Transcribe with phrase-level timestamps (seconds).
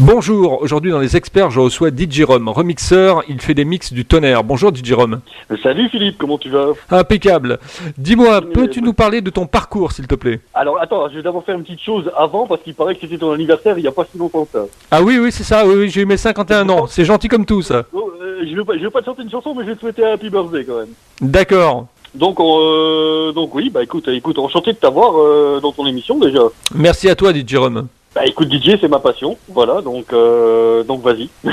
[0.00, 4.04] Bonjour, aujourd'hui dans les experts, je reçois DJ Rom, remixeur, il fait des mix du
[4.04, 4.44] tonnerre.
[4.44, 5.20] Bonjour DJ Rom.
[5.60, 6.68] Salut Philippe, comment tu vas?
[6.88, 7.58] Impeccable.
[7.96, 10.38] Dis-moi, peux-tu nous parler de ton parcours s'il te plaît?
[10.54, 13.18] Alors attends, je vais d'abord faire une petite chose avant parce qu'il paraît que c'était
[13.18, 14.66] ton anniversaire il n'y a pas si longtemps que ça.
[14.92, 17.44] Ah oui, oui, c'est ça, oui, oui j'ai eu mes 51 ans, c'est gentil comme
[17.44, 17.82] tout ça.
[17.92, 20.04] Oh, euh, je, je veux pas te chanter une chanson mais je vais te souhaiter
[20.04, 20.90] un happy birthday quand même.
[21.20, 21.86] D'accord.
[22.14, 26.42] Donc, euh, donc oui, bah écoute, écoute, enchanté de t'avoir euh, dans ton émission déjà.
[26.72, 27.88] Merci à toi DJ Rom.
[28.14, 31.28] Bah écoute DJ, c'est ma passion, voilà, donc euh, donc vas-y,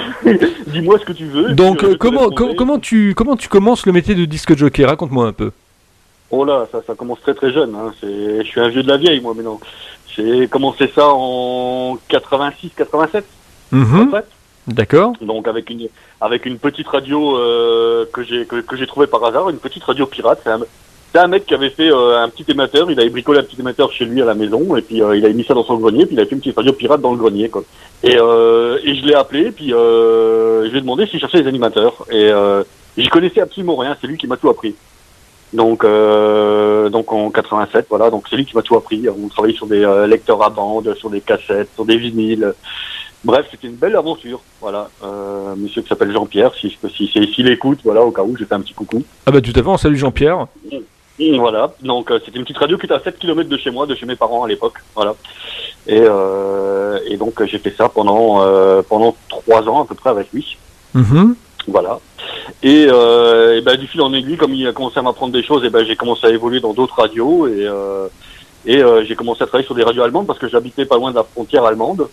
[0.67, 1.53] dis-moi ce que tu veux.
[1.53, 4.55] Donc puis, euh, euh, comment, com- comment, tu, comment tu commences le métier de disque
[4.55, 4.85] jockey?
[4.85, 5.51] Raconte-moi un peu.
[6.31, 7.93] Oh là, ça, ça commence très très jeune, hein.
[7.99, 9.59] c'est, je suis un vieux de la vieille moi maintenant.
[10.15, 13.23] J'ai commencé ça en 86-87,
[13.71, 14.25] Mhm, en fait.
[14.67, 15.13] D'accord.
[15.21, 15.87] Donc avec une
[16.21, 19.83] avec une petite radio euh, que j'ai que, que j'ai trouvé par hasard, une petite
[19.83, 20.39] radio pirate.
[20.43, 20.59] C'est un,
[21.15, 22.91] c'est un mec qui avait fait euh, un petit émetteur.
[22.91, 25.23] Il avait bricolé un petit émetteur chez lui à la maison et puis euh, il
[25.23, 26.05] avait mis ça dans son grenier.
[26.05, 27.63] Puis il a fait une petite radio pirate dans le grenier quoi.
[28.03, 32.05] Et euh, et je l'ai appelé puis je lui ai demandé s'il cherchait des animateurs
[32.11, 32.31] et
[32.97, 33.95] j'y connaissais absolument rien.
[34.01, 34.75] C'est lui qui m'a tout appris.
[35.53, 39.05] Donc donc en 87 voilà donc c'est lui qui m'a tout appris.
[39.07, 42.53] On travaillait sur des lecteurs à bande, sur des cassettes, sur des vinyles.
[43.23, 44.39] Bref, c'était une belle aventure.
[44.61, 48.37] Voilà, euh, monsieur qui s'appelle Jean-Pierre, si si si- s'il écoute, voilà, au cas où,
[48.37, 49.01] j'ai fait un petit coucou.
[49.25, 50.45] Ah bah tout à fait, on salue Jean-Pierre.
[51.17, 53.71] Et Voilà, donc euh, c'était une petite radio qui était à 7 km de chez
[53.71, 54.75] moi, de chez mes parents à l'époque.
[54.95, 55.15] Voilà.
[55.87, 60.09] Et, euh, et donc j'ai fait ça pendant euh, pendant trois ans à peu près
[60.09, 60.57] avec lui.
[60.93, 61.35] Mhm.
[61.67, 61.99] Voilà.
[62.63, 65.43] Et, euh, et ben, du fil en aiguille, comme il a commencé à m'apprendre des
[65.43, 68.07] choses, et ben, j'ai commencé à évoluer dans d'autres radios et, euh,
[68.65, 71.11] et euh, j'ai commencé à travailler sur des radios allemandes parce que j'habitais pas loin
[71.11, 72.07] de la frontière allemande.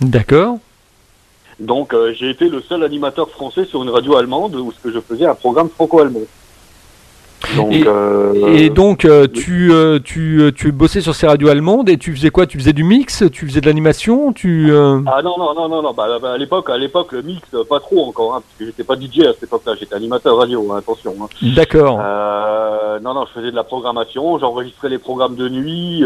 [0.00, 0.58] D'accord.
[1.58, 4.92] Donc euh, j'ai été le seul animateur français sur une radio allemande où ce que
[4.92, 6.20] je faisais un programme franco-allemand.
[7.56, 9.40] Donc, Et- euh, Et donc, euh, oui.
[9.40, 12.46] tu, euh, tu, tu bossais sur ces radios allemandes et tu faisais quoi?
[12.46, 13.22] Tu faisais du mix?
[13.30, 14.32] Tu faisais de l'animation?
[14.32, 17.42] Tu ah non non non non non bah, bah, à l'époque à l'époque le mix
[17.68, 20.72] pas trop encore hein, parce que j'étais pas DJ à cette époque-là j'étais animateur radio
[20.72, 21.28] hein, attention hein.
[21.54, 21.98] D'accord.
[23.02, 26.02] Non, non, je faisais de la programmation, j'enregistrais les programmes de nuit,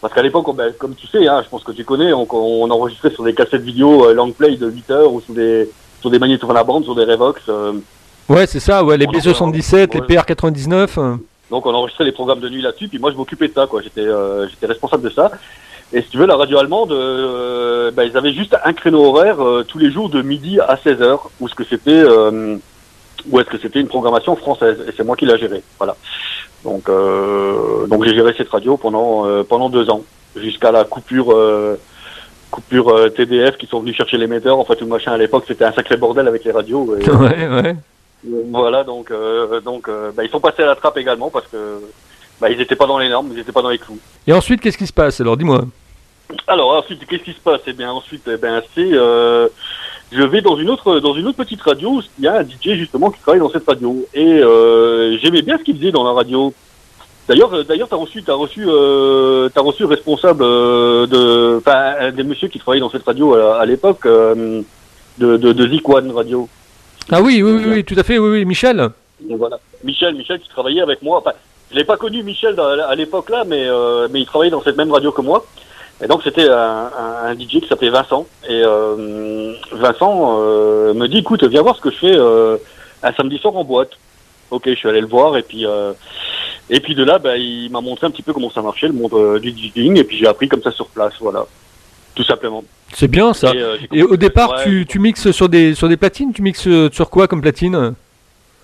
[0.00, 2.70] parce qu'à l'époque, ben, comme tu sais, hein, je pense que tu connais, on, on
[2.70, 5.68] enregistrait sur des cassettes vidéo long play de 8 heures ou sur des,
[6.00, 7.42] sur des magnétophones à bande, sur des Revox.
[8.30, 8.82] Ouais, c'est ça.
[8.84, 10.06] Ouais, les on- B77, les ouais.
[10.06, 10.98] PR99.
[10.98, 11.16] euh.
[11.50, 13.82] donc on enregistrait les programmes de nuit là-dessus, puis moi je m'occupais de ça, quoi.
[13.82, 15.30] J'étais, euh, j'étais responsable de ça.
[15.92, 19.42] Et si tu veux, la radio allemande, euh, ben, ils avaient juste un créneau horaire
[19.44, 22.56] euh, tous les jours de midi à 16 heures, où ce que c'était, euh,
[23.28, 25.62] ou est-ce que c'était une programmation française, et c'est moi qui la gérais.
[25.78, 25.96] Voilà.
[26.62, 26.88] Donc,
[27.88, 30.02] donc j'ai géré cette radio pendant pendant deux ans,
[30.36, 31.34] jusqu'à la coupure.
[32.50, 35.64] coupure TDF qui sont venus chercher l'émetteur en fait tout le machin à l'époque c'était
[35.64, 37.76] un sacré bordel avec les radios et, Ouais, ouais.
[38.24, 41.80] Voilà, donc euh, donc euh, bah, ils sont passés à la trappe également parce que
[42.40, 43.98] bah, ils n'étaient pas dans les normes, ils n'étaient pas dans les clous.
[44.26, 45.20] Et ensuite, qu'est-ce qui se passe?
[45.20, 45.62] Alors, dis-moi.
[46.46, 47.60] Alors ensuite, qu'est-ce qui se passe?
[47.66, 49.48] Eh bien ensuite, eh ben c'est euh,
[50.12, 51.90] je vais dans une autre dans une autre petite radio.
[51.90, 55.42] où Il y a un DJ justement qui travaille dans cette radio et euh, j'aimais
[55.42, 56.52] bien ce qu'il faisait dans la radio.
[57.28, 62.24] D'ailleurs, d'ailleurs, t'as reçu, t'as reçu, euh, t'as reçu le responsable euh, de, enfin, des
[62.24, 64.62] messieurs qui travaillait dans cette radio à, à l'époque euh,
[65.18, 66.48] de, de, de Zik One Radio.
[67.10, 68.18] Ah oui, oui, oui, tout à fait.
[68.18, 68.90] Oui, oui, Michel.
[69.28, 69.58] Voilà.
[69.84, 71.18] Michel, Michel qui travaillait avec moi.
[71.18, 71.32] Enfin,
[71.70, 74.76] je l'ai pas connu Michel à l'époque là, mais euh, mais il travaillait dans cette
[74.76, 75.44] même radio que moi.
[76.02, 78.26] Et donc c'était un, DJ qui s'appelait Vincent.
[78.48, 82.16] Et euh, Vincent euh, me dit, écoute, viens voir ce que je fais
[83.02, 83.92] un samedi soir en boîte.
[84.50, 85.64] Ok, je suis allé le voir et puis
[86.72, 88.92] et puis de là, bah, il m'a montré un petit peu comment ça marchait le
[88.92, 91.46] monde du DJing et puis j'ai appris comme ça sur place, voilà,
[92.14, 92.62] tout simplement.
[92.94, 93.52] C'est bien ça.
[93.54, 96.42] Et, euh, Et au départ, ouais, tu, tu mixes sur des, sur des platines Tu
[96.42, 97.94] mixes euh, sur quoi comme platine?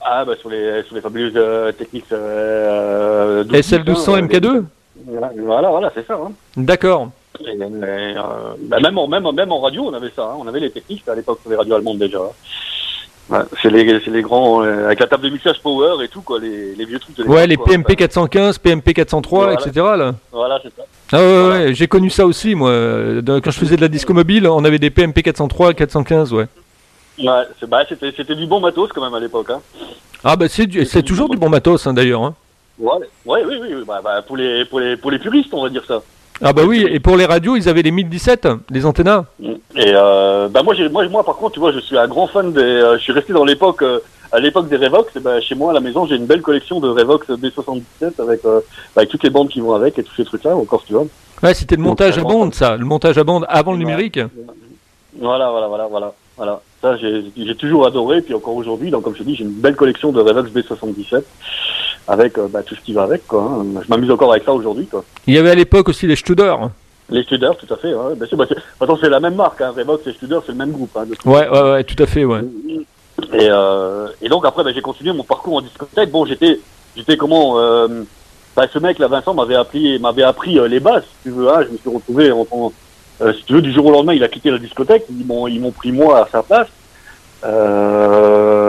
[0.08, 4.64] Ah bah sur les sur les fabuleuses euh, techniques euh, d'outils, SL1200 hein, MK2
[5.44, 6.14] Voilà, voilà, c'est ça.
[6.14, 6.32] Hein.
[6.56, 7.10] D'accord.
[7.40, 10.22] Bah, même, en, même, même en radio, on avait ça.
[10.24, 10.36] hein.
[10.38, 12.18] On avait les techniques à l'époque sur les radios allemandes déjà.
[13.28, 16.20] Ouais, c'est les, c'est les grands euh, avec la table de mixage power et tout
[16.22, 17.16] quoi, les, les vieux trucs.
[17.16, 17.66] De Ouais, les quoi.
[17.66, 19.52] PMP 415, PMP 403, Voilà.
[19.60, 19.86] etc.
[19.96, 20.14] Là.
[20.30, 20.82] Voilà, c'est ça.
[21.12, 21.64] Ah ouais, ouais, Voilà.
[21.66, 22.70] ouais, j'ai connu ça aussi, moi.
[22.70, 26.46] Quand je faisais de la disco mobile, on avait des PMP 403, 415, ouais.
[27.18, 29.50] Ouais, bah, c'était, c'était du bon matos quand même à l'époque.
[29.50, 29.60] Hein.
[30.22, 32.22] Ah bah c'est toujours du bon matos, hein, d'ailleurs.
[32.22, 32.34] hein.
[32.78, 32.92] Ouais,
[33.24, 35.68] ouais, oui, oui, oui, bah, bah, pour les, pour les, pour les puristes, on va
[35.70, 36.02] dire ça.
[36.42, 39.24] Ah bah oui, et pour les radios, ils avaient les 1017, les antennas.
[39.40, 39.52] Et
[39.94, 42.52] euh, bah moi, j'ai, moi, moi, par contre, tu vois, je suis un grand fan
[42.52, 42.60] des.
[42.60, 44.00] euh, je suis resté dans l'époque, euh,
[44.32, 45.16] à l'époque des Revox.
[45.16, 48.44] Et bah, chez moi à la maison, j'ai une belle collection de Revox B77 avec,
[48.44, 48.60] euh,
[48.94, 51.06] avec toutes les bandes qui vont avec et tous ces trucs-là, encore tu vois.
[51.42, 52.76] Ouais, c'était le Donc, montage à bande, ça.
[52.76, 54.20] Le montage à bande avant le numérique.
[55.18, 56.60] Voilà, voilà, voilà, voilà, voilà.
[56.82, 58.20] Ça, j'ai, j'ai toujours adoré.
[58.20, 61.22] Puis encore aujourd'hui, donc comme je te dis, j'ai une belle collection de Revox B77
[62.08, 63.26] avec euh, bah, tout ce qui va avec.
[63.26, 63.64] Quoi, hein.
[63.84, 64.86] Je m'amuse encore avec ça aujourd'hui.
[64.86, 65.04] Quoi.
[65.26, 66.54] Il y avait à l'époque aussi les Studer.
[67.08, 67.94] Les Studers, tout à fait.
[67.94, 68.36] Ouais, bien sûr.
[68.36, 69.60] Bah, c'est- la même marque.
[69.60, 69.72] Hein.
[69.76, 70.90] Revox et Studers, c'est le même groupe.
[70.96, 72.40] Hein, Ouais, ouais, ouais, tout à fait, ouais.
[73.32, 76.10] Et, euh, et donc après, bah, j'ai continué mon parcours en discothèque.
[76.10, 76.58] Bon, j'étais,
[76.96, 78.02] j'étais comment euh,
[78.56, 81.04] bah, Ce mec, là, Vincent, m'avait appris, m'avait appris euh, les bases.
[81.04, 82.72] Si tu veux, hein, je me suis retrouvé en, en-
[83.32, 85.04] si tu veux, du jour au lendemain, il a quitté la discothèque.
[85.08, 86.68] Ils m'ont, ils m'ont pris moi à sa place.
[87.44, 88.65] Euh,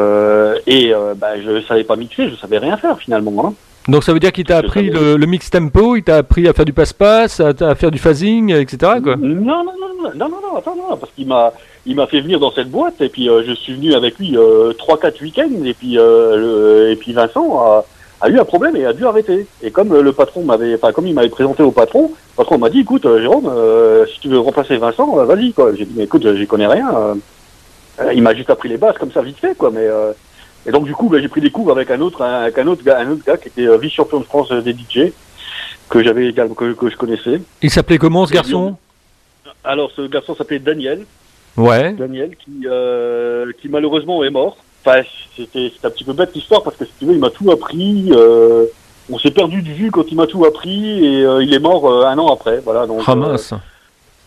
[0.67, 3.47] et euh, bah, je savais pas mixer, je savais rien faire finalement.
[3.47, 3.53] Hein.
[3.87, 6.53] Donc ça veut dire qu'il t'a appris le, le mix tempo, il t'a appris à
[6.53, 8.77] faire du passe-passe, à, à faire du phasing, etc.
[9.01, 9.15] Quoi.
[9.15, 11.53] Non, non, non, non, non, non, non, attends, non, parce qu'il m'a,
[11.85, 14.35] il m'a fait venir dans cette boîte et puis euh, je suis venu avec lui
[14.37, 17.85] euh, trois, quatre week-ends et puis euh, le- et puis Vincent a,
[18.19, 19.47] a eu un problème et a dû arrêter.
[19.63, 22.69] Et comme le patron m'avait, enfin comme il m'avait présenté au patron, le patron m'a
[22.69, 23.49] dit, écoute, Jérôme,
[24.13, 25.71] si tu veux remplacer Vincent, vas-y quoi.
[25.75, 26.91] J'ai dit, mais écoute, j'y connais rien.
[28.13, 29.87] il m'a juste appris les bases comme ça vite fait quoi, mais
[30.67, 32.67] et donc du coup, bah, j'ai pris des cours avec un autre, un, avec un
[32.67, 35.11] autre gars, un autre gars qui était euh, vice-champion de France euh, des DJ
[35.89, 37.41] que j'avais que, que je connaissais.
[37.61, 38.75] Il s'appelait comment ce garçon
[39.63, 41.05] Alors ce garçon s'appelait Daniel.
[41.55, 41.93] Ouais.
[41.93, 44.57] Daniel qui, euh, qui malheureusement est mort.
[44.85, 45.01] Enfin,
[45.35, 47.49] c'était c'était un petit peu bête l'histoire parce que si tu veux, il m'a tout
[47.51, 48.09] appris.
[48.11, 48.65] euh,
[49.09, 51.89] on s'est perdu de vue quand il m'a tout appris et euh, il est mort
[52.05, 52.59] un an après.
[52.59, 53.01] Voilà, donc.
[53.07, 53.15] Ah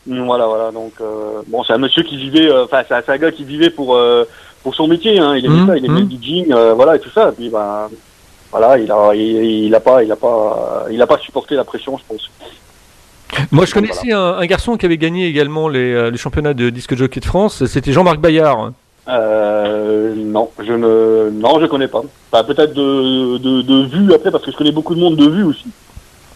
[0.07, 0.71] voilà, voilà.
[0.73, 2.51] Donc, euh, bon, c'est un monsieur qui vivait.
[2.51, 4.25] Enfin, c'est un- c'est un gars qui vivait pour euh,
[4.63, 5.19] pour son métier.
[5.19, 5.37] Hein.
[5.37, 6.09] Il aimait Mhm, ça, il aimait mhm.
[6.11, 7.29] le DJing, euh, voilà et tout ça.
[7.31, 7.89] Et puis, ben,
[8.51, 11.65] voilà, il a, il, il a pas, il a pas, il a pas supporté la
[11.65, 12.31] pression, je pense.
[13.53, 16.69] Moi je connaissais un, un garçon qui avait gagné également les, euh, les championnats de
[16.69, 18.73] disque jockey de France, c'était Jean-Marc Bayard.
[19.09, 22.03] Euh, non, je ne, non, je connais pas.
[22.33, 25.29] Enfin, peut-être de, de, de vue après, parce que je connais beaucoup de monde de
[25.29, 25.67] vue aussi.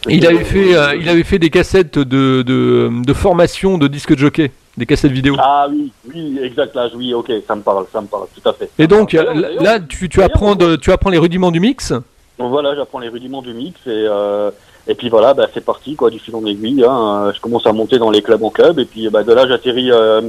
[0.08, 4.16] Il avait fait, euh, il avait fait des cassettes de, de, de formation de disque
[4.16, 5.36] jockey, des cassettes vidéo.
[5.38, 8.52] Ah oui, oui, exact, là, oui, ok, ça me parle, ça me parle, tout à
[8.52, 8.70] fait.
[8.78, 11.92] Et donc euh, là tu, tu apprends de, tu apprends les rudiments du mix?
[12.38, 14.50] Donc voilà, j'apprends les rudiments du mix et euh,
[14.86, 16.84] et puis voilà, bah, c'est parti quoi, du fil en aiguille.
[16.84, 19.46] Hein, je commence à monter dans les clubs en club et puis bah, de là
[19.46, 20.20] j'atterris, euh,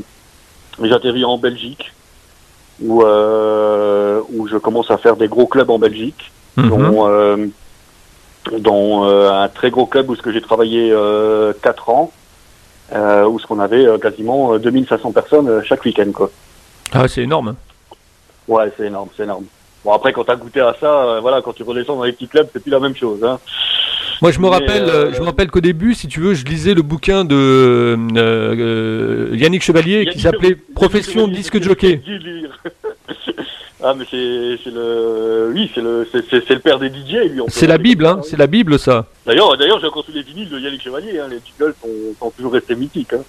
[0.81, 1.91] j'atterris en Belgique
[2.81, 6.69] où euh, où je commence à faire des gros clubs en Belgique, Mhm.
[6.69, 7.49] dont
[8.59, 12.11] dont un très gros club où j'ai travaillé euh, 4 ans,
[12.93, 16.31] euh, où ce qu'on avait euh, quasiment euh, 2500 personnes euh, chaque week-end quoi.
[16.91, 17.55] Ah c'est énorme.
[18.47, 19.45] Ouais, c'est énorme, c'est énorme.
[19.83, 22.47] Bon après quand t'as goûté à ça, voilà, quand tu redescends dans les petits clubs,
[22.51, 23.23] c'est plus la même chose.
[23.23, 23.39] Hein.
[24.21, 26.73] Moi, je me rappelle, euh, je me rappelle qu'au début, si tu veux, je lisais
[26.73, 32.01] le bouquin de euh, euh, Yannick Chevalier qui s'appelait Profession disque jockey.
[33.87, 37.29] Ah mais c'est c'est le oui c'est le c'est c'est- c'est le père des DJ
[37.31, 37.41] lui.
[37.47, 39.05] C'est la Bible, hein, c'est la Bible, ça.
[39.25, 41.19] D'ailleurs d'ailleurs j'ai encore tous les vinyles de Yannick Chevalier.
[41.19, 41.89] Hein, les jingles sont,
[42.19, 43.13] sont toujours restés mythiques.
[43.13, 43.23] Hein.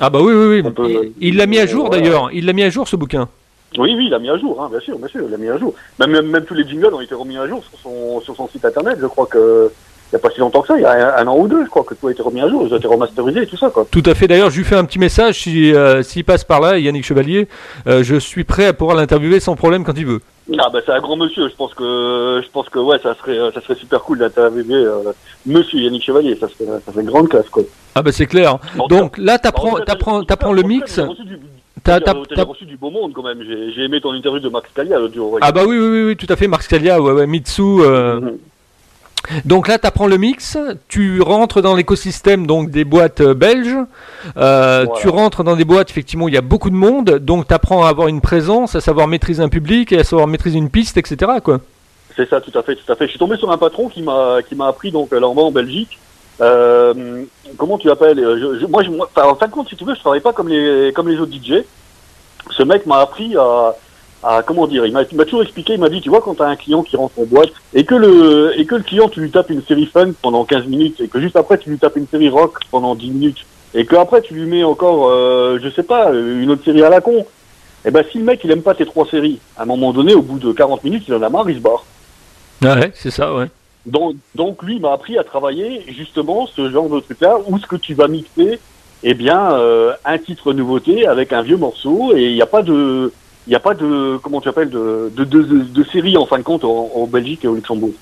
[0.00, 0.70] Ah bah oui, oui, oui.
[0.70, 2.00] Peut- Il- l'a mis à jour Voilà.
[2.02, 2.30] d'ailleurs.
[2.32, 3.28] Il l'a mis à jour ce bouquin.
[3.76, 5.48] Oui oui il a mis à jour hein, bien sûr bien sûr il a mis
[5.48, 5.74] à jour.
[5.98, 8.48] Même même, même tous les jingles ont été remis à jour sur son sur son
[8.48, 8.96] site internet.
[9.00, 9.70] Je crois que
[10.10, 11.48] il y a pas si longtemps que ça, il y a un, un an ou
[11.48, 13.46] deux, je crois que tout a été remis à jour, ils ont été remasterisés et
[13.46, 13.86] tout ça quoi.
[13.90, 14.26] Tout à fait.
[14.26, 15.40] D'ailleurs, je lui fais un petit message.
[15.42, 17.48] Si, euh, s'il passe par là, Yannick Chevalier,
[17.86, 20.20] euh, je suis prêt à pouvoir l'interviewer sans problème quand il veut.
[20.58, 23.36] Ah bah c'est un grand monsieur, je pense que je pense que ouais ça serait
[23.52, 25.12] ça serait super cool d'interviewer euh,
[25.44, 27.64] monsieur Yannick Chevalier, ça serait ça serait grande classe quoi.
[27.94, 28.56] Ah bah c'est clair.
[28.76, 30.98] Bon, Donc là, En t'apprends, cas, t'apprends, le mix.
[31.84, 31.98] T'as-
[32.44, 33.42] reçu du beau monde quand même.
[33.74, 35.38] J'ai aimé ton interview de Max Calia l'autre jour.
[35.40, 36.48] Ah bah oui, oui, oui, oui, tout à fait.
[36.48, 37.62] Marc Scalia, ouais, ouais, Mitsu.
[37.62, 38.38] euh, Mhm.
[39.44, 40.56] Donc là, tu apprends le mix,
[40.88, 43.76] tu rentres dans l'écosystème donc des boîtes euh, belges,
[44.36, 45.00] euh, Voilà.
[45.00, 47.54] tu rentres dans des boîtes effectivement où il y a beaucoup de monde, donc tu
[47.54, 50.70] apprends à avoir une présence, à savoir maîtriser un public et à savoir maîtriser une
[50.70, 51.32] piste, etc.
[51.44, 51.60] Quoi.
[52.16, 53.04] C'est ça, tout à fait, tout à fait.
[53.06, 55.98] Je suis tombé sur un patron qui m'a qui m'a appris donc là-bas en Belgique.
[56.40, 57.24] Euh,
[57.56, 59.94] comment tu appelles je, je- Moi, je, moi, en fin de compte, si tu veux,
[59.94, 61.64] je travaille pas comme les comme les autres DJ.
[62.50, 63.74] Ce mec m'a appris à,
[64.22, 65.74] à comment dire Il m'a toujours expliqué.
[65.74, 67.94] Il m'a dit, tu vois, quand t'as un client qui rentre en boîte et que
[67.94, 71.08] le et que le client tu lui tapes une série funk pendant 15 minutes et
[71.08, 74.22] que juste après tu lui tapes une série rock pendant 10 minutes et que après
[74.22, 77.26] tu lui mets encore, euh, je sais pas, une autre série à la con.
[77.84, 80.14] Et ben si le mec il aime pas tes trois séries, à un moment donné,
[80.14, 81.84] au bout de 40 minutes, il en a marre, il se barre.
[82.62, 83.46] Ouais, c'est ça, ouais.
[83.86, 87.66] Donc, donc lui il m'a appris à travailler justement ce genre de truc-là où ce
[87.66, 88.58] que tu vas mixer,
[89.02, 92.62] eh bien euh, un titre nouveauté avec un vieux morceau et il n'y a pas
[92.62, 93.12] de,
[93.48, 96.42] il y a pas de, comment tu appelles, de, de, de, série en fin de
[96.44, 97.92] compte en, en Belgique et au Luxembourg.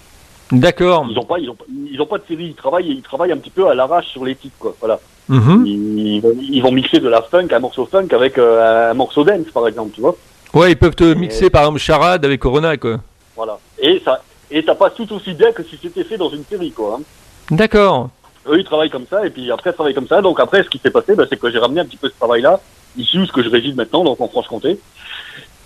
[0.52, 1.06] D'accord.
[1.08, 1.56] Ils ont pas, ils ont,
[1.90, 2.46] ils ont pas de série.
[2.46, 4.74] Ils travaillent, ils travaillent un petit peu à l'arrache sur les titres, quoi.
[4.80, 5.00] Voilà.
[5.28, 5.64] Mhm.
[5.66, 9.46] Ils, ils vont, mixer de la funk, un morceau funk avec euh, un morceau dance,
[9.54, 10.16] par exemple, tu vois.
[10.52, 12.98] Ouais, ils peuvent te mixer par exemple charade avec Corona, quoi.
[13.34, 13.58] Voilà.
[13.78, 16.70] Et ça, et ça passe tout aussi bien que si c'était fait dans une série,
[16.72, 16.98] quoi.
[16.98, 17.02] hein.
[17.50, 18.10] D'accord.
[18.48, 20.68] eux ils travaillent comme ça et puis après ils travaillent comme ça donc après ce
[20.68, 22.58] qui s'est passé bah, c'est que j'ai ramené un petit peu ce travail là
[22.96, 24.78] ici où ce que je réside maintenant donc en Franche-Comté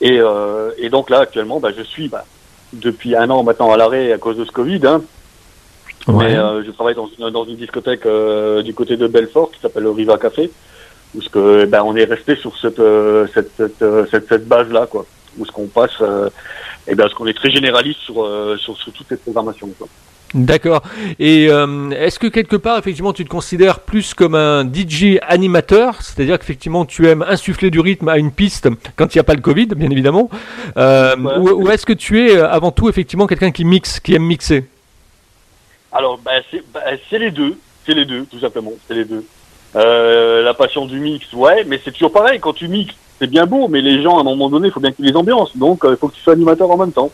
[0.01, 2.25] et, euh, et donc là actuellement bah, je suis bah,
[2.73, 5.03] depuis un an maintenant à l'arrêt à cause de ce Covid hein.
[6.09, 8.09] Mais je travaille dans une, dans une discothèque
[8.65, 10.51] du côté de Belfort qui s'appelle le Riva Café,
[11.15, 12.81] où ce que ben on est resté sur cette
[13.35, 13.51] cette
[14.11, 15.05] cette, cette, base là quoi,
[15.39, 16.03] où ce qu'on passe
[16.87, 18.27] et ben ce qu'on est très généraliste sur,
[18.59, 19.89] sur, sur toutes ces programmations quoi.
[20.35, 20.83] D'accord.
[21.19, 26.03] Et euh, est-ce que quelque part, effectivement, tu te considères plus comme un DJ animateur,
[26.03, 29.35] c'est-à-dire qu'effectivement, tu aimes insuffler du rythme à une piste quand il n'y a pas
[29.35, 30.31] le Covid, bien évidemment,
[30.77, 34.23] euh, ou, est-ce que tu es euh, avant tout effectivement quelqu'un qui mixe, qui aime
[34.23, 34.67] mixer?
[35.91, 36.31] Alors, bah,
[36.73, 39.25] bah, c'est les deux, c'est les deux, tout simplement, c'est les deux.
[39.75, 42.39] la passion du mix, ouais, mais c'est toujours pareil.
[42.39, 44.81] Quand tu mixes, c'est bien beau, mais les gens, à un moment donné, il faut
[44.81, 45.57] bien qu'ils les ambiances.
[45.57, 47.11] Donc, il faut que tu sois animateur en même temps.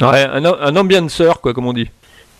[0.00, 1.88] Ouais, un, un ambianceur, quoi, comme on dit.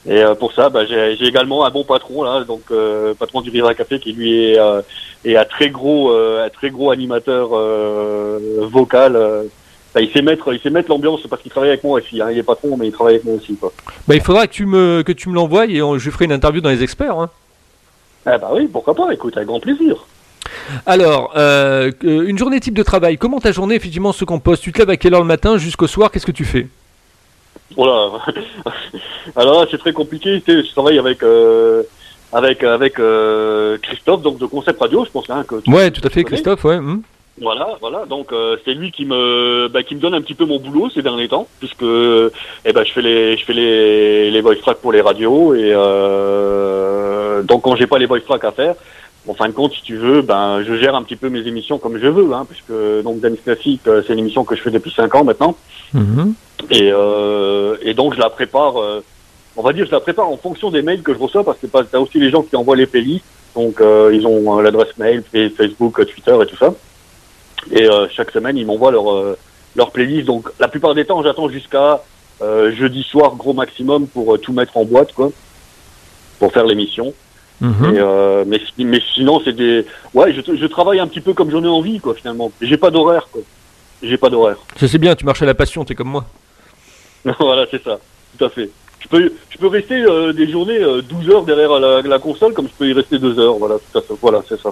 [0.07, 3.51] Et euh, pour ça, bah, j'ai également un bon patron là, donc euh, patron du
[3.51, 4.81] Riva Café qui lui est, euh,
[5.27, 7.51] est un très gros, un très gros animateur
[8.69, 9.13] vocal.
[9.95, 12.23] Bah, il sait mettre, il sait mettre l'ambiance parce qu'il travaille avec moi aussi.
[12.23, 12.29] Hein.
[12.31, 13.57] Il est patron, mais il travaille avec moi aussi.
[13.57, 13.73] Quoi.
[14.09, 16.63] Bah, il faudra que tu me que tu me l'envoies et je ferai une interview
[16.63, 17.19] dans les experts.
[17.19, 17.29] Hein.
[18.25, 19.13] Ah bah oui, pourquoi pas.
[19.13, 20.07] Écoute, avec grand plaisir.
[20.87, 21.33] Alors,
[22.03, 23.19] une journée type de travail.
[23.19, 24.61] Comment ta journée effectivement se compose?
[24.61, 26.11] Tu te lèves à quelle heure le matin jusqu'au soir?
[26.11, 26.67] Qu'est-ce que tu fais?
[27.77, 28.11] Voilà.
[29.37, 30.43] Alors là, c'est très compliqué.
[30.47, 31.83] Je travaille avec euh,
[32.33, 35.31] avec avec euh, Christophe, donc de Concept Radio, je pense.
[35.31, 36.79] Hein, que ouais, tout à fait, Christophe, ouais.
[36.79, 37.03] Hmm.
[37.41, 38.05] Voilà, voilà.
[38.07, 40.91] Donc euh, c'est lui qui me bah, qui me donne un petit peu mon boulot
[40.91, 44.79] ces derniers temps, puisque eh ben je fais les je fais les les voice tracks
[44.79, 45.73] pour les radios et
[47.45, 48.75] donc quand j'ai pas les voice tracks à faire,
[49.29, 51.79] en fin de compte, si tu veux, ben, je gère un petit peu mes émissions
[51.79, 52.73] comme je veux, hein, puisque
[53.05, 55.57] donc Dance Classique, euh, c'est une émission que je fais depuis 5 ans maintenant.
[55.93, 56.35] Mhm.
[56.71, 59.03] Et, euh, et donc, je la prépare, euh,
[59.57, 61.67] on va dire, je la prépare en fonction des mails que je reçois, parce que
[61.67, 63.25] t'as aussi les gens qui envoient les playlists,
[63.55, 65.23] donc euh, ils ont l'adresse mail,
[65.57, 66.75] Facebook, Twitter et tout ça.
[67.71, 69.37] Et chaque semaine, ils m'envoient leur,
[69.77, 70.27] leur playlist.
[70.27, 72.03] Donc, la plupart des temps, j'attends jusqu'à
[72.41, 75.31] jeudi soir, gros maximum, pour tout mettre en boîte, quoi,
[76.39, 77.13] pour faire l'émission.
[77.61, 77.95] Mhm.
[77.97, 79.85] Euh, mais, mais sinon, c'est des.
[80.15, 82.51] Ouais, je, je travaille un petit peu comme j'en ai envie, quoi, finalement.
[82.61, 83.43] J'ai pas d'horaire, quoi.
[84.03, 84.57] J'ai pas d'horaire.
[84.77, 86.25] Ça, c'est bien, tu marches à la passion, t'es comme moi.
[87.39, 87.99] voilà, c'est ça,
[88.37, 88.71] tout à fait.
[89.01, 92.67] Je peux, je peux rester euh, des journées 12 euh, heures derrière la, console comme
[92.67, 93.55] je peux y rester 2 heures.
[93.59, 93.77] Voilà,
[94.21, 94.71] voilà c'est ça.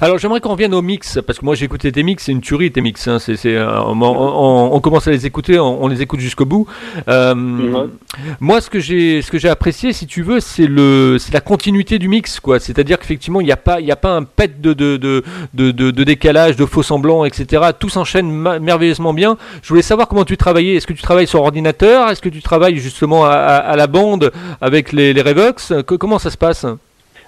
[0.00, 2.42] Alors j'aimerais qu'on revienne aux mix, parce que moi j'ai écouté tes mix, c'est une
[2.42, 3.08] tuerie tes mix.
[3.08, 6.66] Hein, c'est, c'est, euh, on, commence à les écouter, on, les écoute jusqu'au bout.
[7.06, 11.40] Moi ce que, j'ai, ce que j'ai apprécié, si tu veux, c'est, le, c'est la
[11.40, 12.40] continuité du mix.
[12.40, 12.60] quoi.
[12.60, 15.22] C'est-à-dire qu'effectivement il n'y a, pas, il a pas un pet de, de, de,
[15.54, 17.70] de, de décalage, de faux semblants, etc.
[17.78, 19.38] Tout s'enchaîne merveilleusement bien.
[19.62, 20.74] Je voulais savoir comment tu travaillais.
[20.74, 22.10] Est-ce que tu travailles sur ordinateur?
[22.10, 26.36] Est-ce que tu travailles justement à à la bande avec les, Revox Comment ça se
[26.36, 26.66] passe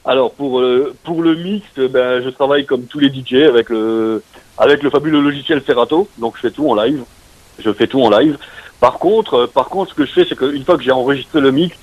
[0.04, 4.22] Alors pour euh, pour le mix, ben, je travaille comme tous les DJ avec le
[4.58, 6.08] avec le fabuleux logiciel Serato.
[6.18, 7.02] Donc je fais tout en live.
[7.58, 8.36] Je fais tout en live.
[8.80, 11.40] Par contre, euh, par contre, ce que je fais, c'est qu'une fois que j'ai enregistré
[11.40, 11.76] le mix,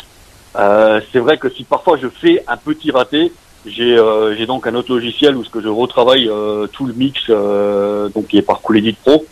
[0.58, 3.32] euh, c'est vrai que si parfois je fais un petit raté,
[3.66, 3.96] j'ai
[4.38, 6.30] j'ai donc un autre logiciel où ce que je retravaille
[6.72, 9.24] tout le mix, donc qui est par Cool Pro,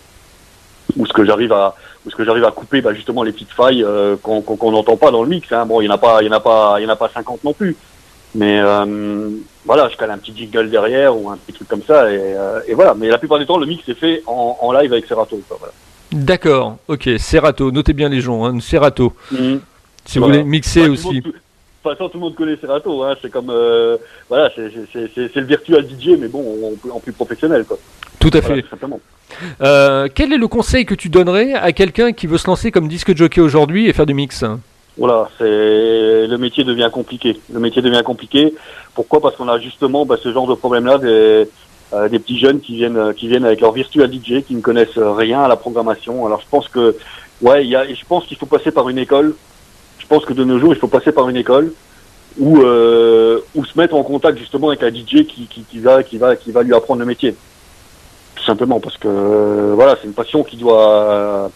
[0.98, 3.84] où ce que j'arrive à parce que j'arrive à couper bah, justement les petites failles
[3.84, 5.52] euh, qu'on n'entend pas dans le mix.
[5.52, 5.66] Hein.
[5.66, 6.96] Bon, il n'y en a pas, il y en a pas, il y en a
[6.96, 7.76] pas 50 non plus.
[8.36, 9.30] Mais euh,
[9.66, 12.62] voilà, je cale un petit jingle derrière ou un petit truc comme ça et, euh,
[12.68, 12.94] et voilà.
[12.94, 15.42] Mais la plupart du temps, le mix est fait en, en live avec Serato.
[15.50, 15.74] Voilà.
[16.12, 17.72] D'accord, ok, Serato.
[17.72, 19.14] Notez bien les gens, hein, Serato.
[19.32, 19.62] Mhm.
[20.06, 21.22] Si vous voulez mixer aussi.
[21.22, 21.36] de toute
[21.84, 23.04] façon, tout le monde connaît Serato.
[23.04, 23.16] Hein.
[23.22, 24.72] C'est comme euh, voilà, c'est
[25.36, 27.78] le virtual DJ, mais bon, en, plus professionnel quoi.
[28.20, 28.66] Tout à fait.
[29.62, 32.88] Euh, quel est le conseil que tu donnerais à quelqu'un qui veut se lancer comme
[32.88, 34.44] disque jockey aujourd'hui et faire du mix
[34.98, 37.40] Voilà, c'est le métier devient compliqué.
[37.52, 38.54] Le métier devient compliqué.
[38.94, 39.22] Pourquoi?
[39.22, 41.50] Parce qu'on a justement bah, ce genre de problème-là des,
[41.94, 44.98] euh, des petits jeunes qui viennent qui viennent avec leur virtual DJ, qui ne connaissent
[44.98, 46.26] rien à la programmation.
[46.26, 46.96] Alors je pense que
[47.42, 49.36] ouais, y a, je pense qu'il faut passer par une école.
[50.00, 51.72] Je pense que de nos jours, il faut passer par une école
[52.38, 56.36] ou euh, se mettre en contact justement avec un DJ qui, qui va qui va
[56.36, 57.36] qui va lui apprendre le métier
[58.46, 61.52] simplement parce que euh, voilà, c'est une passion qui doit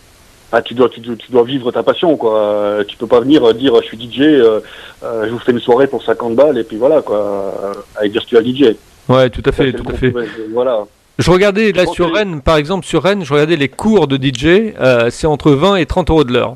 [0.55, 2.77] ah, tu dois, tu, dois vivre ta passion, quoi.
[2.87, 4.59] Tu peux pas venir dire, je suis DJ, euh,
[5.03, 7.55] euh, je vous fais une soirée pour 50 balles et puis voilà, quoi,
[7.95, 8.75] avec Virtual DJ.
[9.09, 10.13] Ouais, tout à fait, tout à fait.
[10.51, 10.85] voilà.
[11.17, 14.75] Je regardais là sur Rennes, par exemple sur Rennes, je regardais les cours de DJ,
[15.09, 16.55] c'est entre 20 et 30 euros de l'heure.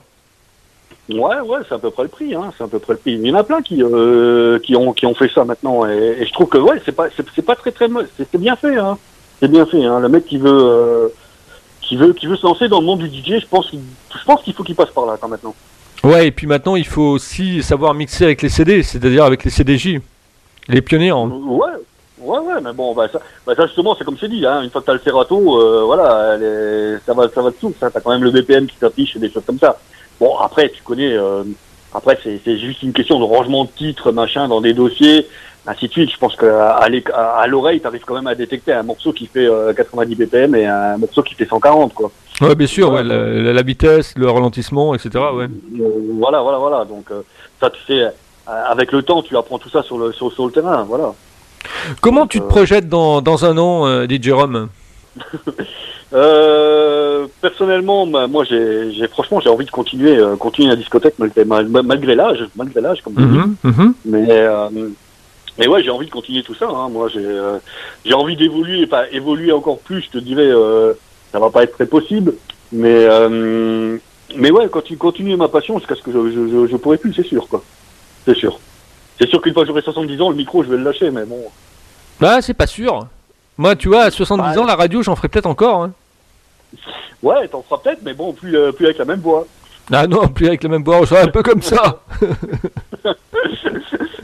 [1.10, 3.14] Ouais, ouais, c'est à peu près le prix, hein, c'est à peu près le prix.
[3.14, 3.78] Il y en a plein qui
[4.64, 7.46] qui ont qui ont fait ça maintenant, et, je trouve que ouais, c'est pas c'est
[7.46, 9.00] pas très très c'est bien fait, hein
[9.40, 9.84] c'est bien fait.
[9.84, 10.00] Hein.
[10.00, 11.08] Le mec qui veut, euh,
[11.82, 14.42] qui veut, qui veut se lancer dans le monde du DJ, je pense, je pense
[14.44, 15.56] qu'il faut qu'il passe par là quand maintenant.
[16.04, 19.50] Ouais, et puis maintenant il faut aussi savoir mixer avec les CD, c'est-à-dire avec les
[19.50, 20.00] CDJ,
[20.68, 21.10] les pionniers.
[21.10, 21.30] Hein.
[21.48, 21.68] Ouais,
[22.20, 24.70] ouais, ouais, mais bon, bah ça, bah ça justement, c'est comme c'est dit, hein, une
[24.70, 26.38] fois que t'as le Serato, euh, voilà,
[27.06, 29.32] ça va, ça va dessous, ça, t'as quand même le BPM qui s'affiche et des
[29.32, 29.80] choses comme ça.
[30.20, 31.44] Bon, après, tu connais, euh,
[31.94, 35.28] Après, c'est juste une question de rangement de titres, machin, dans des dossiers,
[35.68, 36.12] ainsi de suite.
[36.12, 36.88] Je pense qu'à
[37.48, 40.98] l'oreille, tu arrives quand même à détecter un morceau qui fait 90 BPM et un
[40.98, 42.12] morceau qui fait 140, quoi.
[42.42, 45.10] Ouais, bien sûr, ouais, la, vitesse, le ralentissement, etc.
[45.34, 45.48] Ouais.
[46.20, 46.86] voilà, voilà, voilà.
[46.86, 47.06] Donc,
[47.60, 48.06] ça te fait,
[48.46, 51.14] avec le temps, tu apprends tout ça sur le, sur, sur le terrain, voilà.
[52.02, 54.70] Comment tu te projettes dans, dans un an, euh, dit Jérôme?
[56.14, 62.16] Euh, personnellement, moi, j'ai, franchement, j'ai envie de continuer, euh, continuer la discothèque malgré, malgré
[62.16, 64.70] l'âge, malgré l'âge, comme mm Mais, euh,
[65.58, 66.68] mais ouais, j'ai envie de continuer tout ça.
[66.70, 66.90] Hein.
[66.90, 67.26] Moi, j'ai,
[68.06, 70.02] j'ai envie d'évoluer, pas évoluer encore plus.
[70.02, 70.52] Je te dirais,
[71.32, 72.34] ça va pas être très possible,
[72.72, 73.08] mais,
[74.36, 77.26] mais ouais, continuer, continuer ma passion jusqu'à ce que je, je, je pourrais plus, c'est
[77.26, 77.64] sûr, quoi.
[78.26, 78.60] C'est sûr.
[79.20, 81.26] C'est sûr qu'une fois que j'aurai 70 ans, le micro, je vais le lâcher, mais
[81.26, 81.44] bon.
[82.20, 83.08] Bah, c'est pas sûr.
[83.58, 85.84] Moi, tu vois, à 70 ans, la radio, j'en ferai peut-être encore.
[85.84, 85.92] Hein.
[87.24, 89.48] Ouais, t'en feras peut-être, mais bon, plus, euh, plus avec la même voix.
[89.92, 92.04] Ah non, plus avec la même voix, on sera un peu comme ça.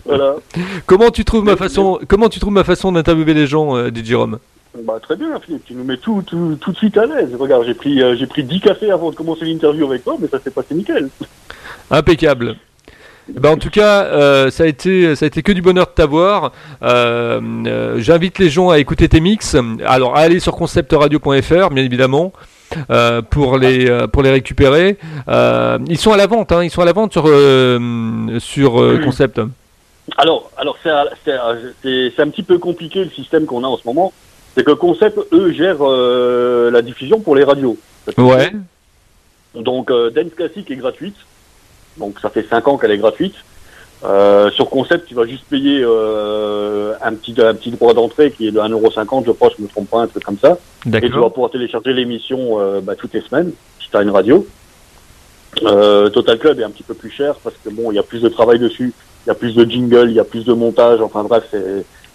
[0.05, 0.35] voilà.
[0.85, 4.13] Comment tu trouves ma façon, comment tu trouves ma façon d'interviewer les gens, euh, DJ
[4.13, 4.39] Rome?
[4.83, 5.65] Bah, très bien, Philippe.
[5.65, 7.29] Tu nous mets tout, tout, tout de suite à l'aise.
[7.39, 10.27] Regarde, j'ai pris, euh, j'ai pris 10 cafés avant de commencer l'interview avec toi, mais
[10.27, 11.09] ça s'est passé nickel.
[11.91, 12.55] Impeccable.
[13.29, 15.91] Ben, en tout cas, euh, ça, a été, ça a été que du bonheur de
[15.91, 16.51] t'avoir.
[16.81, 19.55] Euh, euh, J'invite les gens à écouter tes mix.
[19.85, 22.33] Alors, à aller sur conceptradio.fr, bien évidemment.
[23.29, 24.97] Pour les pour les récupérer.
[25.27, 27.29] ils sont à la vente, hein, ils sont à la vente sur
[28.39, 29.41] sur Concept.
[30.17, 30.91] Alors alors c'est
[31.81, 34.11] c'est un petit peu compliqué le système qu'on a en ce moment.
[34.55, 37.77] C'est que Concept eux gèrent la diffusion pour les radios.
[38.17, 38.51] Ouais.
[39.55, 41.15] Donc Dance Classic est gratuite.
[41.97, 43.35] Donc ça fait 5 ans qu'elle est gratuite.
[44.03, 48.47] Euh, sur Concept, tu vas juste payer euh, un petit un petit droit d'entrée qui
[48.47, 50.57] est de 1,50€, je crois, je me trompe pas, un truc comme ça.
[50.85, 54.09] Et tu vas pouvoir télécharger l'émission euh, bah, toutes les semaines, si tu as une
[54.09, 54.45] radio.
[55.63, 58.03] Euh, Total Club est un petit peu plus cher parce que bon, il y a
[58.03, 58.91] plus de travail dessus,
[59.25, 61.43] il y a plus de jingle, il y a plus de montage, enfin bref,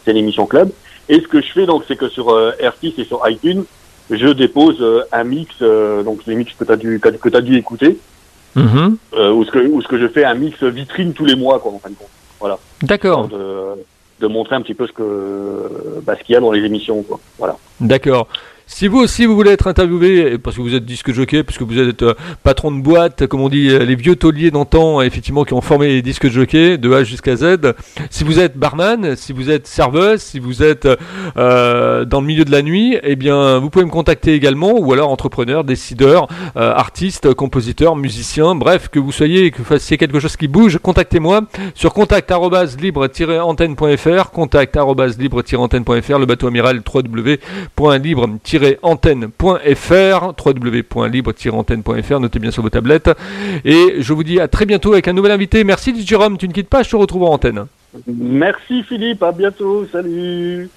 [0.05, 0.71] c'est l'émission club.
[1.09, 3.65] Et ce que je fais donc, c'est que sur euh, et sur iTunes,
[4.11, 7.41] je dépose euh, un mix, euh, donc les mix que tu as dû que as
[7.41, 7.99] dû écouter,
[8.55, 8.97] Mhm.
[9.15, 11.59] Euh, ou, ce que, ou ce que je fais un mix vitrine tous les mois,
[11.61, 12.09] quoi, en fin de compte.
[12.41, 12.59] Voilà.
[12.83, 13.29] D'accord.
[13.29, 13.85] De,
[14.21, 17.03] de, montrer un petit peu ce que, bah, ce qu'il y a dans les émissions,
[17.03, 17.21] quoi.
[17.39, 17.57] Voilà.
[17.81, 18.29] D'accord.
[18.71, 21.65] Si vous aussi vous voulez être interviewé, parce que vous êtes disque jockey, parce que
[21.65, 25.45] vous êtes euh, patron de boîte, comme on dit, euh, les vieux tauliers d'antan, effectivement,
[25.45, 27.73] qui ont formé les disques jockey, de A jusqu'à Z.
[28.11, 30.87] Si vous êtes barman, si vous êtes serveuse, si vous êtes
[31.39, 34.93] euh, dans le milieu de la nuit, eh bien, vous pouvez me contacter également, ou
[34.93, 40.37] alors entrepreneur, décideur, artiste, compositeur, musicien, bref, que vous soyez, que vous fassiez quelque chose
[40.37, 41.41] qui bouge, contactez-moi
[41.75, 48.37] sur contact-libre-antenne.fr, contact-libre-antenne.fr, le bateau amiral 3w.libre-
[48.83, 53.11] antenne.fr www.libre-antenne.fr, notez bien sur vos tablettes.
[53.65, 55.65] Et je vous dis à très bientôt avec un nouvel invité.
[55.65, 57.67] Merci Jérôme, tu ne quittes pas, je te retrouve en antenne.
[58.07, 60.69] Merci Philippe, à bientôt, salut